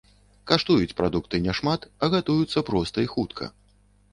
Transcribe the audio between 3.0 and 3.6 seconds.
і хутка.